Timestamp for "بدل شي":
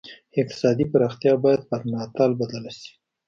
2.39-2.91